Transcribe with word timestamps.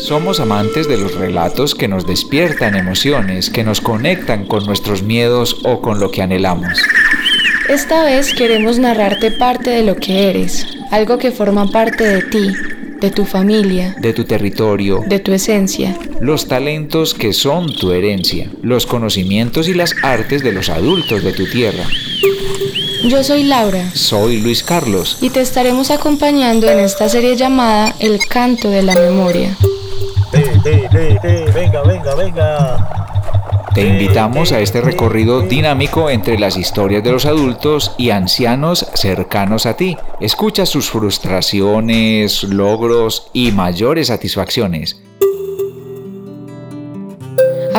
Somos 0.00 0.40
amantes 0.40 0.88
de 0.88 0.96
los 0.96 1.14
relatos 1.14 1.74
que 1.74 1.86
nos 1.86 2.06
despiertan 2.06 2.74
emociones, 2.74 3.50
que 3.50 3.62
nos 3.62 3.82
conectan 3.82 4.46
con 4.46 4.64
nuestros 4.64 5.02
miedos 5.02 5.58
o 5.62 5.82
con 5.82 6.00
lo 6.00 6.10
que 6.10 6.22
anhelamos. 6.22 6.80
Esta 7.68 8.04
vez 8.04 8.32
queremos 8.32 8.78
narrarte 8.78 9.30
parte 9.30 9.70
de 9.70 9.82
lo 9.82 9.96
que 9.96 10.30
eres, 10.30 10.66
algo 10.90 11.18
que 11.18 11.30
forma 11.30 11.70
parte 11.70 12.04
de 12.04 12.22
ti, 12.22 12.50
de 12.98 13.10
tu 13.10 13.26
familia, 13.26 13.94
de 14.00 14.14
tu 14.14 14.24
territorio, 14.24 15.04
de 15.06 15.20
tu 15.20 15.32
esencia, 15.32 15.94
los 16.20 16.48
talentos 16.48 17.12
que 17.12 17.34
son 17.34 17.72
tu 17.72 17.92
herencia, 17.92 18.50
los 18.62 18.86
conocimientos 18.86 19.68
y 19.68 19.74
las 19.74 19.94
artes 20.02 20.42
de 20.42 20.52
los 20.52 20.70
adultos 20.70 21.22
de 21.22 21.32
tu 21.34 21.46
tierra. 21.46 21.84
Yo 23.04 23.22
soy 23.22 23.44
Laura. 23.44 23.90
Soy 23.94 24.40
Luis 24.40 24.62
Carlos. 24.62 25.18
Y 25.20 25.30
te 25.30 25.40
estaremos 25.40 25.90
acompañando 25.90 26.68
en 26.68 26.78
esta 26.78 27.08
serie 27.08 27.36
llamada 27.36 27.94
El 27.98 28.18
canto 28.26 28.70
de 28.70 28.82
la 28.82 28.94
memoria. 28.94 29.56
Venga, 30.92 31.82
venga, 31.82 32.14
venga. 32.14 32.90
Te 33.74 33.82
invitamos 33.82 34.50
a 34.52 34.60
este 34.60 34.80
recorrido 34.80 35.42
dinámico 35.42 36.10
entre 36.10 36.38
las 36.38 36.56
historias 36.56 37.04
de 37.04 37.12
los 37.12 37.24
adultos 37.24 37.94
y 37.98 38.10
ancianos 38.10 38.86
cercanos 38.94 39.64
a 39.64 39.76
ti. 39.76 39.96
Escucha 40.20 40.66
sus 40.66 40.90
frustraciones, 40.90 42.42
logros 42.42 43.30
y 43.32 43.52
mayores 43.52 44.08
satisfacciones. 44.08 45.00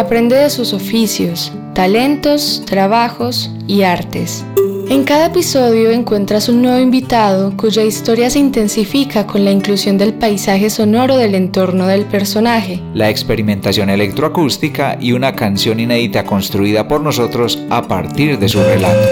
Aprende 0.02 0.36
de 0.36 0.50
sus 0.50 0.74
oficios, 0.74 1.54
talentos, 1.76 2.64
trabajos 2.66 3.52
y 3.68 3.84
artes. 3.84 4.44
En 4.90 5.04
cada 5.04 5.28
episodio 5.28 5.92
encuentras 5.92 6.50
un 6.50 6.64
nuevo 6.64 6.80
invitado 6.80 7.56
cuya 7.56 7.84
historia 7.84 8.32
se 8.32 8.40
intensifica 8.40 9.28
con 9.28 9.46
la 9.46 9.52
inclusión 9.52 10.00
del 10.00 10.16
paisaje 10.16 10.72
sonoro 10.72 11.18
del 11.18 11.36
entorno 11.36 11.86
del 11.86 12.06
personaje, 12.06 12.82
la 12.96 13.12
experimentación 13.12 13.92
electroacústica 13.92 14.98
y 15.00 15.12
una 15.12 15.36
canción 15.36 15.80
inédita 15.80 16.24
construida 16.24 16.88
por 16.88 17.02
nosotros 17.02 17.62
a 17.70 17.88
partir 17.88 18.40
de 18.40 18.50
su 18.50 18.60
relato. 18.64 19.08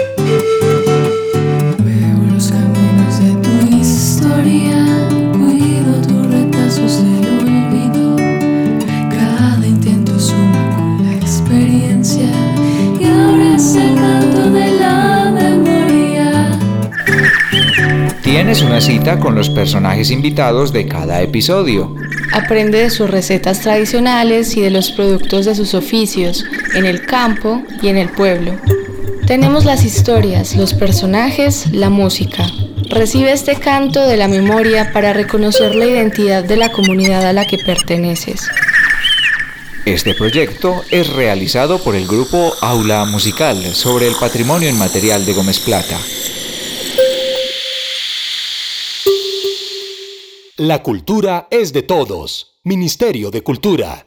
Tienes 18.40 18.62
una 18.62 18.80
cita 18.80 19.20
con 19.20 19.34
los 19.34 19.50
personajes 19.50 20.10
invitados 20.10 20.72
de 20.72 20.88
cada 20.88 21.20
episodio. 21.20 21.94
Aprende 22.32 22.78
de 22.78 22.88
sus 22.88 23.10
recetas 23.10 23.60
tradicionales 23.60 24.56
y 24.56 24.62
de 24.62 24.70
los 24.70 24.92
productos 24.92 25.44
de 25.44 25.54
sus 25.54 25.74
oficios 25.74 26.46
en 26.72 26.86
el 26.86 27.04
campo 27.04 27.62
y 27.82 27.88
en 27.88 27.98
el 27.98 28.08
pueblo. 28.08 28.56
Tenemos 29.26 29.66
las 29.66 29.84
historias, 29.84 30.56
los 30.56 30.72
personajes, 30.72 31.70
la 31.72 31.90
música. 31.90 32.46
Recibe 32.88 33.30
este 33.30 33.56
canto 33.56 34.06
de 34.06 34.16
la 34.16 34.26
memoria 34.26 34.90
para 34.90 35.12
reconocer 35.12 35.74
la 35.74 35.84
identidad 35.84 36.42
de 36.42 36.56
la 36.56 36.72
comunidad 36.72 37.26
a 37.26 37.34
la 37.34 37.44
que 37.44 37.58
perteneces. 37.58 38.48
Este 39.84 40.14
proyecto 40.14 40.82
es 40.90 41.12
realizado 41.12 41.78
por 41.78 41.94
el 41.94 42.06
grupo 42.06 42.54
Aula 42.62 43.04
Musical 43.04 43.62
sobre 43.74 44.08
el 44.08 44.14
patrimonio 44.14 44.70
inmaterial 44.70 45.26
de 45.26 45.34
Gómez 45.34 45.60
Plata. 45.60 45.98
La 50.60 50.82
cultura 50.82 51.48
es 51.50 51.72
de 51.72 51.82
todos. 51.82 52.60
Ministerio 52.64 53.30
de 53.30 53.40
Cultura. 53.40 54.06